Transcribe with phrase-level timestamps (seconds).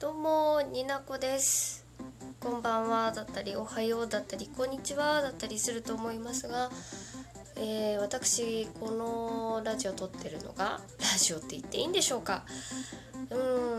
[0.00, 1.86] どうもになこです。
[2.40, 6.68] こんばんはだったりおはようだったりこんにちはだったりすると思いますが、
[7.56, 12.44] えー、私このラジオ撮ってるのがラジオって言っていいんでしょうか。
[13.30, 13.34] う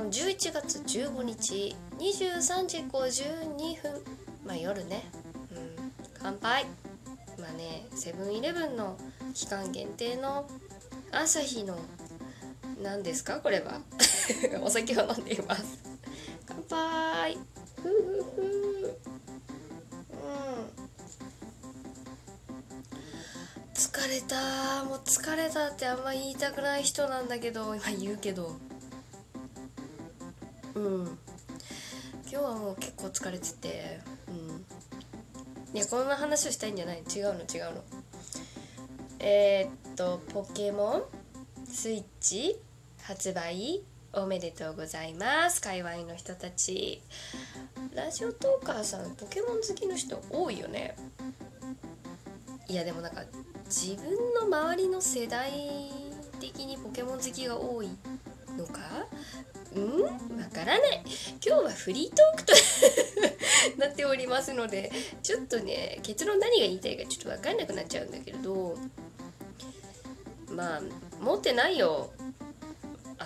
[0.05, 4.02] ん11月15日23時52分。
[4.45, 5.04] まあ夜ね。
[5.52, 5.91] うん
[6.21, 6.66] 乾杯。
[7.38, 8.97] まあねセブンイレブンの
[9.34, 10.47] 期間限定の
[11.11, 11.77] 朝日の
[12.82, 13.82] 何ですかこれは。
[14.63, 15.84] お酒を飲んでいます。
[16.70, 17.38] 杯。
[17.77, 17.90] ふふ
[18.35, 18.41] ふ
[20.12, 20.70] うん。
[23.73, 24.84] 疲れた。
[24.85, 27.76] もう疲れたってあんま言いたくない人なんだけど。
[27.76, 28.57] 今言うけど。
[30.76, 31.17] うん。
[32.30, 33.99] 今日はもう結構疲れてて。
[34.27, 34.66] うん。
[35.73, 36.99] いやこんな話をしたいんじゃない。
[36.99, 37.84] 違うの違うの。
[39.20, 41.04] えー、っとポケモン？
[41.68, 42.59] スイッチ？
[43.02, 43.82] 発売？
[44.18, 45.62] おめでとうございます。
[45.62, 47.02] 界隈の人たち。
[47.94, 50.96] ラジオトーカーさんポケモン好きの人多いよね。
[52.68, 53.24] いやでもなんか
[53.66, 55.52] 自分の周りの世代
[56.40, 57.90] 的にポケモン好きが多い
[58.57, 58.80] のか？
[59.76, 60.02] うん？
[60.04, 60.10] わ
[60.50, 61.04] からない。
[61.46, 62.54] 今日はフリートークと
[63.77, 64.91] なっておりますので
[65.24, 68.78] ちょっとね結論何が言いたいかちょっと分かんなくなっちゃうんだけれど
[70.50, 70.81] まあ
[71.19, 72.12] 持ってないよ。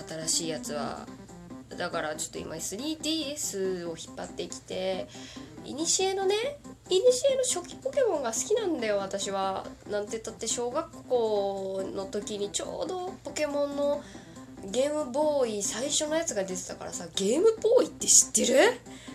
[0.08, 1.06] 新しいやつは。
[1.78, 5.08] だからちょっと今 3DS を引っ張ってきて
[5.64, 6.36] いにしえのね
[6.90, 9.66] いにしえの初期ポケモンが好きなんだよ私は。
[9.90, 14.02] なんて言ったって小学校の時にちょうどポケモンの
[14.72, 18.60] ゲームボーイ最初のやつが出てたからさゲームボーイって知ってる？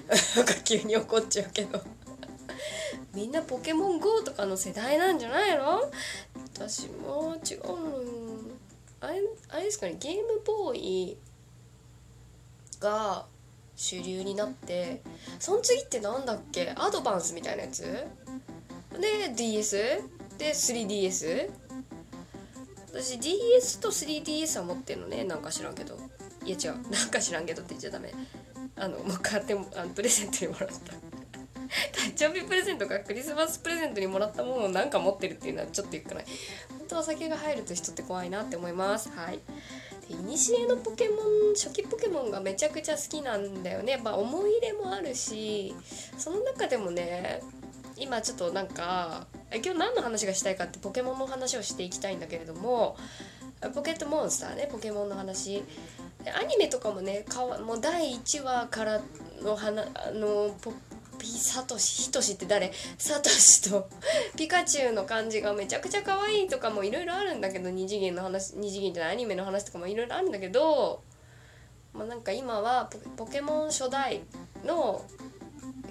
[0.37, 1.81] なんか急に怒っちゃうけど。
[3.13, 5.83] みんなポケモン GO とかの世代なんじゃないの？
[6.55, 8.54] 私も違うの
[9.05, 11.17] あれあれですかねゲームボーイ
[12.81, 13.27] が
[13.77, 15.03] 主流になって
[15.39, 16.73] その次って何だっけ？
[16.77, 17.83] アドバンスみたいなやつ？
[17.83, 19.77] で DS
[20.39, 21.51] で 3DS
[22.93, 25.99] 私 DS と 3DS は持ってんのねなんか知らんけど。
[26.45, 26.83] いや違う。
[26.93, 28.13] なんか知らんけどって言っちゃダメ。
[28.77, 30.75] あのもう買ってあのプレゼントにもらった。
[30.75, 36.25] 誕生日プレゼントかクリスマスプレゼントにもらったものを何か持ってるっていうのはちょっとよくない。
[36.95, 39.11] 本当お酒が入ると人って怖いなって思います。
[39.11, 39.41] はい。
[40.09, 44.01] で古のポケモン初期ポケモンがめちゃくちゃ好きなんだよね。
[44.03, 45.75] まあ思い入れもあるし
[46.17, 47.43] その中でもね
[47.97, 52.97] 今ちょっとなんか今日何の話がしたいかってポケモンの話をしていきたいんだけれども
[53.75, 55.65] ポケットモンスターねポケモンの話。
[56.41, 59.01] アニメとかもねかわもう第1話から
[59.43, 60.73] の花あのポ
[61.25, 62.71] ピサトシヒトシって誰？
[62.99, 63.89] サトシと
[64.37, 71.03] ピカチュウの感じがめちゃくちゃ可愛いとかもいろいろあるんだけど二次元の話二次元じゃないアニメの話とかもいろいろあるんだけど
[71.95, 74.21] まあなんか今はポケモン初代
[74.67, 75.03] の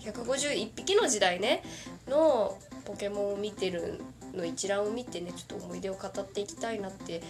[0.02, 1.64] 151匹の時代ね
[2.08, 2.56] の
[2.86, 4.02] ポケモンを見てる
[4.36, 7.24] の一覧を見てねちょっと思い出を語っていきたいなって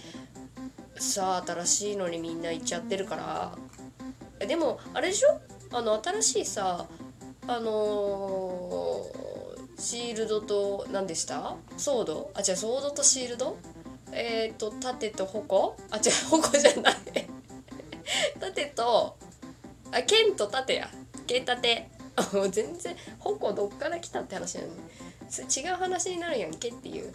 [0.96, 4.46] さあ新しいのにみんな言っちゃってるから。
[4.46, 5.40] でもあれでしょ？
[5.74, 6.86] あの新しいさ
[7.46, 11.56] あのー、シールドと何でした？
[11.76, 12.30] ソード？
[12.34, 13.56] あ違うソードとシールド？
[14.12, 15.76] えっ、ー、と盾と矛？
[15.90, 16.02] あ違う
[16.40, 16.94] 矛じゃない。
[18.40, 19.16] 盾と
[19.92, 20.90] あ剣と盾や。
[21.26, 21.90] 剣盾。
[22.50, 24.74] 全然矛どっから来たって話なのに。
[25.34, 27.12] 違う話になるやんけっていう。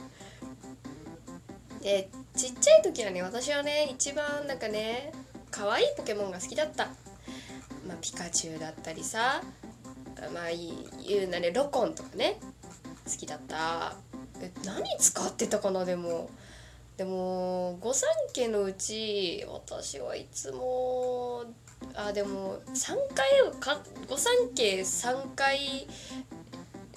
[1.81, 5.13] でちっちゃい時はね私はね一番なんかね
[5.50, 6.88] 可愛いポケモンが好きだった。
[7.88, 9.41] まあピカチュウだったりさ
[10.34, 10.44] まあ
[11.07, 12.40] 言うなれロコンとかね
[13.06, 13.96] 好きだった。
[14.41, 16.30] え何使ってたかなでも。
[16.97, 21.46] でも御三家のうち私はいつも
[21.96, 23.30] あでも3回
[24.09, 25.88] 御三家3回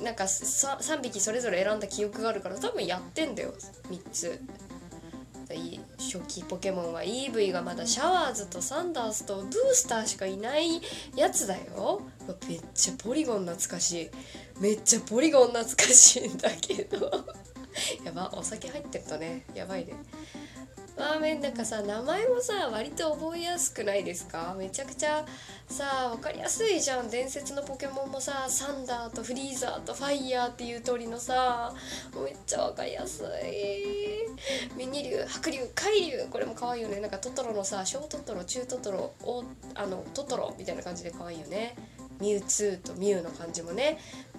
[0.02, 3.54] なんか 3, 3匹それぞれ選んだ記憶があるから多分やってんだよ
[3.88, 4.40] 3つ。
[5.98, 10.80] 初期ポケモンは EV がまだシャワーズとサンダースとブースターしかいない
[11.16, 12.02] やつだよ。
[12.48, 14.10] めっちゃポリゴン懐かしい。
[14.60, 17.10] めっちゃポリゴン懐かしいんだけど。
[18.04, 19.94] やばお酒入ってるとねやばいね。
[20.96, 24.54] ラーメンなんかさ名前もさ割と覚えやすくないですか？
[24.58, 25.24] めちゃくちゃ
[25.66, 27.08] さ分かりやすいじゃん。
[27.08, 31.72] 伝説のポケモンもさサンダーとフリーザーとファイヤーっていう鳥のさ
[32.14, 33.26] めっちゃ分かりやすい。
[34.76, 36.26] ミニ竜白竜海竜。
[36.30, 37.00] これも可愛いよね。
[37.00, 41.74] なんかトトロのさ小トトロ中トトロおあのトトロみたいな感じで可愛いよね。
[42.20, 43.98] ミュウツーとミュウの感じもね。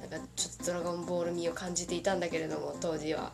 [0.10, 3.32] なんかちょっとドラゴンボール味を感じていたんだけれども当時は。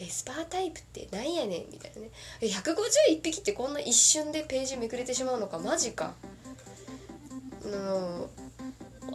[0.00, 2.10] えスパータイプってなんやねんみたいなね。
[2.40, 5.58] え151匹ってこんな一瞬でページめくれてしまうのか？
[5.58, 6.14] マジか。
[7.64, 8.28] の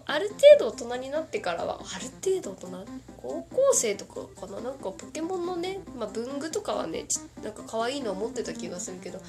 [0.06, 2.86] ある程度大人になってからはある程度大人？
[3.18, 4.60] 高校生とかかな？
[4.60, 7.06] なんかポケモンのね、まあ、文具とかはね
[7.42, 9.22] なんか可愛いのを持ってた気がするけど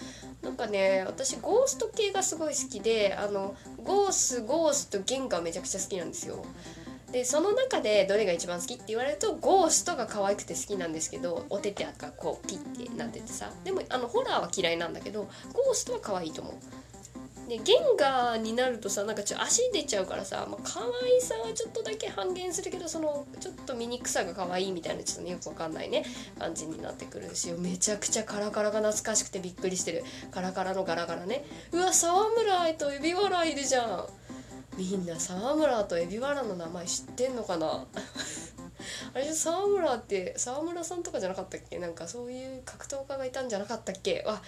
[0.42, 3.54] なんかね私ゴースト系がすごい好きであの
[3.84, 6.44] ゴースゴーストゲンがめちゃくちゃ好きなんですよ。
[7.14, 13.52] でその中でどれが一番好きって言われるとゴーストが可愛くて好きなんですけどお手手がこうピッてなっててさ。
[13.62, 16.54] でもあのホラーは嫌いなんだけどゴーストは可愛いと思う。
[17.48, 26.04] でゲンガーになるとさなんかちょ足出ちゃうからさ、まあ、可愛さはちょっとだけ半減するけどそのちょっと醜さが可愛いみたいなちょっとねよくわかんないね
[26.38, 30.02] 感じになってくるしめちゃくちゃカラカラが懐かしくてびっくりしてる。
[30.32, 31.44] カラカラのガラガラね。
[31.70, 34.23] うわ沢村愛とエビワラいるじゃん。
[34.76, 37.86] みんな沢村とエビワラの名前知ってんのかな？
[39.14, 41.78] あれ沢村って沢村さんとかじゃなかったっけ？
[41.78, 44.22] なんかそういう格闘家がいたんじゃなかったっけ？
[44.26, 44.42] わ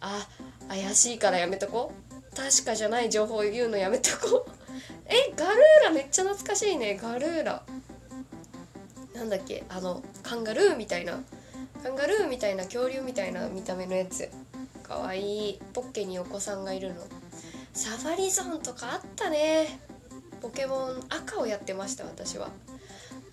[0.00, 0.26] あ
[0.68, 1.92] 怪しいからやめとこ
[2.34, 4.46] 確かじゃない情報を言うのやめとこ
[5.06, 6.98] えガルーラめっちゃ懐かしいね。
[7.00, 7.62] ガルーラ。
[9.14, 9.64] なんだっけ？
[9.68, 11.22] あのカンガルーみたいな。
[11.82, 14.28] カンガルーみたいな恐竜みたいな見た目のやつ。
[14.82, 15.60] かわいい。
[15.72, 17.02] ポッケにお子さんがいるの。
[17.76, 19.78] サファリゾーンとかあったね。
[20.40, 22.48] ポケモン赤をやってました私は。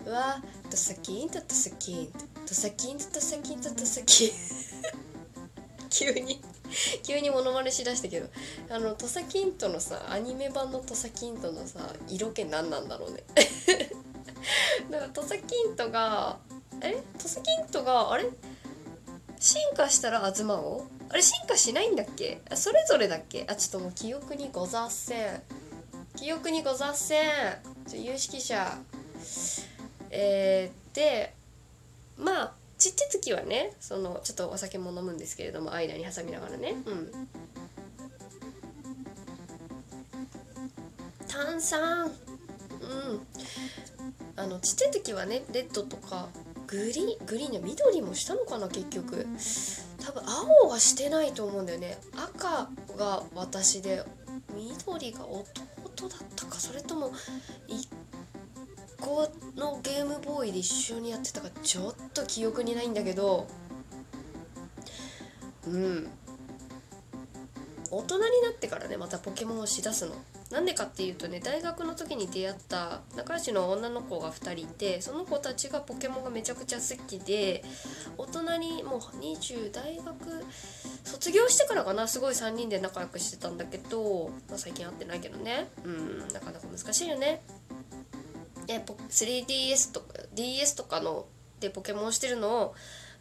[0.04, 2.12] うわドサキンとドサキン。
[2.46, 4.30] ドサキンとドサキンとドサキン。
[5.88, 6.42] 急に
[7.02, 8.28] 急にモノマネしだしたけど。
[8.68, 13.24] あの土佐キントのさアニメ版の土佐キントのさ色気何なんだろうね。
[14.90, 16.38] だから土佐キントが
[16.82, 17.02] え？
[17.16, 18.28] 土佐キントがあれ？
[19.40, 20.86] 進化したら東王？
[21.14, 22.40] あれ進化しないんだっけ？
[22.50, 23.46] あそれぞれだっけ？
[23.48, 25.42] あちょっともう記憶にござっせん。
[26.16, 27.22] 記憶にござっせん。
[27.86, 28.76] ちょ有識者。
[30.10, 31.32] えー、で
[32.18, 36.74] まあちっちゃい時はねそのちょっとお酒も飲むんですけれども間に挟みながらね。
[36.84, 37.12] うん。
[41.28, 42.06] 炭酸。
[42.06, 42.10] うん。
[44.34, 46.26] あのちっちゃい時はねレッドとか
[46.66, 49.28] グリーングリーンや緑もしたのかな結局
[50.04, 51.98] 多分青はしてないと思うんだよね。
[52.14, 54.04] 赤が私で
[54.54, 56.58] 緑が弟だったか。
[56.58, 57.10] それとも
[57.68, 57.88] 1
[59.00, 61.48] 個のゲームボーイで一緒にやってたか。
[61.62, 63.46] ちょっと記憶にないんだけど。
[65.66, 66.10] うん。
[67.96, 70.14] 大人になってからねまたポケモンをしだすの。
[70.50, 77.64] なんでかっていうとね大学の時に出会った仲良しの女の子が2人いてその子たちがポケモンがめちゃくちゃ好きで
[78.16, 80.04] 大人にもう20大学
[81.04, 85.68] 卒業してからかなすごい3人で仲良くしてたんだけど、まあ、最近会ってないけどね。
[85.84, 87.42] うんなかなか難しいよね。
[88.66, 91.26] で 3DS とか DS とかの
[91.60, 92.74] でポケモンしてるのを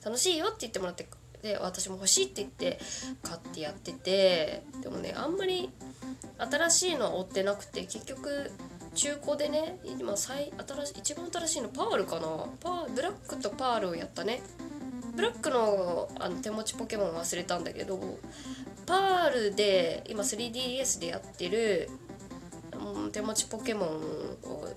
[0.03, 1.07] 楽しいよって言ってもらって
[1.43, 2.79] で私も欲しいって言って
[3.21, 5.69] 買ってやっててでもねあんまり
[6.39, 8.49] 新しいのは追ってなくて結局
[8.95, 12.21] 中古でね今最新し一番新しいのパールかな？
[12.61, 14.41] パーブラックとパールをやったね。
[15.15, 17.99] ブラックのあの手持ちポケモン忘れたんだけど
[18.85, 21.89] パールで今 3DS でやってる、
[23.11, 24.69] 手持ちポケモンを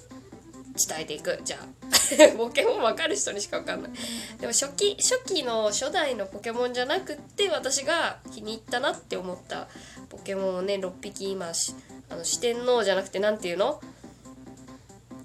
[0.77, 1.41] 伝えていく。
[1.45, 1.67] じゃあ。
[2.39, 3.93] ポケモン分かる人にしか分かんない。
[4.41, 9.67] でも初期初期の初代のポケモンじゃなくって私が気に入ったなって思った
[10.09, 11.53] ポケモンをね6匹今
[12.09, 13.81] あの四天王じゃなくて何て言うの？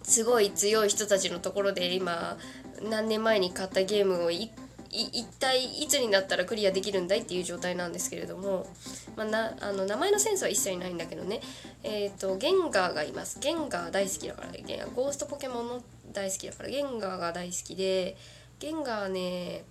[0.03, 2.37] すごい強い人たちのところで今
[2.81, 4.49] 何年前に買ったゲームを1
[4.91, 8.67] 一体いつになったらクリアできるんだいっていう状態なんですけれども、
[9.15, 11.39] まあ、なあの名前のセンスは一切ないんだけどね。
[11.83, 13.39] えっ、ー、とゲンガーがいます。
[13.39, 18.17] ゲンガー大好きだからゲンゴーストポケモンの大好きだからゲンガーが大好きで
[18.59, 19.63] ゲンガーね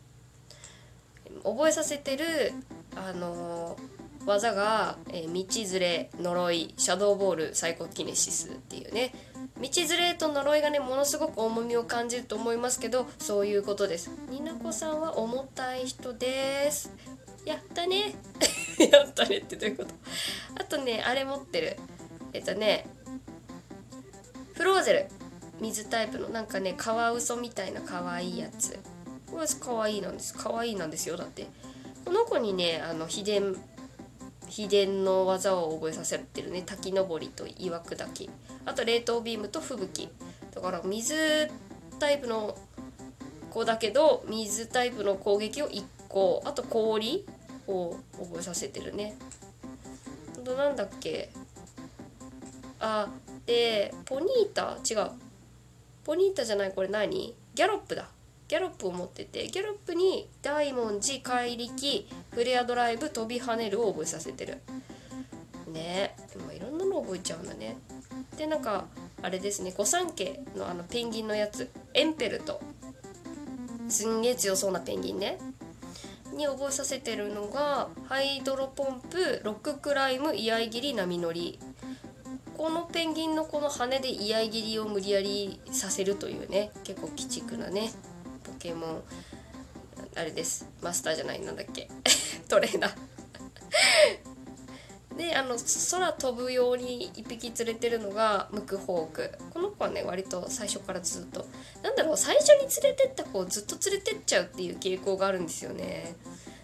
[1.45, 2.53] 覚えさせてる
[2.97, 3.77] あの
[4.27, 9.13] 技が、えー、道連れ呪いシャドーボールサイコキネシスっていうね。
[9.61, 14.11] 道連れと呪いがねものすごく重みを感じると思いますけどそういうことです。
[14.31, 16.91] になこさんは重たい人です。
[17.45, 18.15] やったね。
[18.91, 19.95] やったねってどういうこと？
[20.61, 21.77] あとねあれ持ってる。
[22.33, 22.87] えっとね
[24.55, 25.07] フローゼル。
[25.61, 26.29] 水タイプの。
[26.31, 28.79] なんかねカワウソみたいな可愛いやつ。
[29.31, 30.35] これ可愛いいなんです。
[30.35, 31.47] 可愛いなんですよだって。
[32.05, 33.57] この子にねあの秘伝
[34.49, 36.63] 秘伝の技を覚えさせてるね。
[36.63, 38.29] 滝登りと岩砕き。
[38.71, 40.09] あと冷凍ビームと吹雪。
[40.55, 41.51] だから水
[41.99, 42.57] タイプの
[43.51, 46.41] 子だけど水タイプの攻撃を1個。
[46.45, 47.27] あと氷
[47.67, 49.17] を覚えさせてるね。
[50.41, 51.31] あとなんだっけ。
[52.79, 53.09] あ
[53.45, 54.79] でポニータ？
[54.89, 55.11] 違う。
[56.05, 57.35] ポニータじゃないこれ何？
[57.55, 58.09] ギャロップだ。
[58.47, 64.59] ギャロップを持っててギャロップに大文字怪力フレアドライブ飛び跳ねるを覚えさせてる。
[65.73, 66.15] ね。
[66.33, 67.77] でもいろんなの覚えちゃうんだね。
[68.37, 68.87] でなんか
[69.23, 72.61] あれですね御三家のあのペンギンのやつエンペルト。
[73.89, 75.39] すんげえ強そうなペンギンね。
[76.33, 81.59] に覚えさせてるのがハイドロポンプロッククライム居合切り波乗り。
[82.57, 87.91] このペンギンのこの羽で居合切りを無理やりさせるというね結構鬼畜なね
[88.45, 89.03] ポケモン。
[90.17, 90.69] あれです。
[90.83, 91.89] マスターじゃないなんだっけ。
[92.49, 93.10] トレーナー。
[95.21, 95.57] であの
[95.91, 99.31] 空飛ぶように1匹連れてるのがムクホーク。
[99.53, 101.45] この子はね割と最初からずっと。
[101.83, 106.15] なんだろう最初に連れてった子をずっと連れてっちゃうっていう傾向があるんですよね。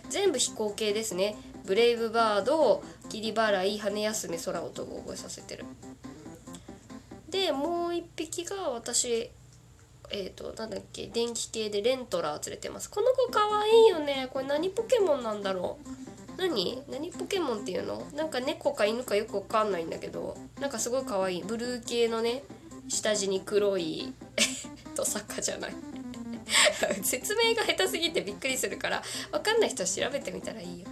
[0.08, 1.36] 全部飛行系ですね。
[1.66, 5.66] ブレイブバード霧払い羽休め空を飛ぶ覚えさせてる。
[7.28, 9.30] でもう1匹が私
[10.10, 12.88] えっ、ー、となんだっけ電気系でレントラー連れてます。
[12.88, 14.30] この子かわいいよね。
[14.32, 16.05] これ何ポケモンなんだろう。
[16.36, 16.82] 何？
[16.88, 18.06] 何ポケモンっていうの？
[18.14, 21.42] なんか猫か犬かよくわかんないんだけどなんかすごい可愛い。
[21.42, 22.42] ブルー系のね
[22.88, 24.12] 下地に黒い
[24.94, 25.74] トサカじゃない。
[27.02, 29.02] 説明が下手すぎてびっくりするから
[29.32, 30.86] わかんない人は調べてみたらいいよ。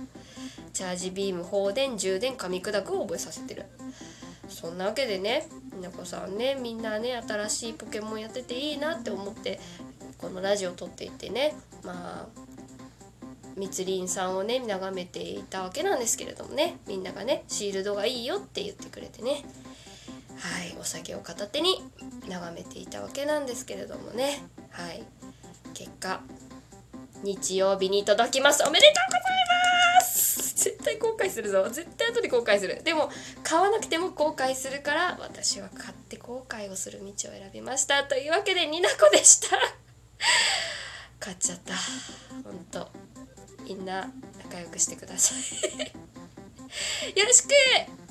[0.73, 3.65] チャージビーム放電充電噛み砕くを覚えさせてる。
[4.49, 9.59] そんなわけでねみなこさんねみんなね新しいポケモンやってていいなって思って
[10.19, 12.41] このラジオ撮っていてねまあ
[13.57, 16.79] 密林さんをね眺めていたわけなんですけれどもね。
[16.87, 19.45] みんながねシールドがいいよって言ってくれてね。
[20.37, 21.83] はいお酒を片手に
[22.29, 24.43] 眺めていたわけなんですけれどもね。
[24.71, 25.05] はい。
[25.73, 26.21] 結果
[27.23, 28.63] 日曜日に届きます。
[28.67, 29.23] おめでとうござい
[29.97, 30.55] ます！
[30.65, 31.69] 絶対後悔するぞ。
[31.69, 32.83] 絶対後で後悔する。
[32.85, 33.11] でも
[33.43, 38.05] 買わなくても後悔するから私は買って後悔をする道を選びました。
[38.05, 39.57] というわけでになこでした。
[41.19, 41.75] 買っちゃった。
[42.45, 42.91] ほんと。
[43.65, 44.11] みんな
[44.45, 45.39] 仲良くしてください。
[47.19, 48.04] よろしく！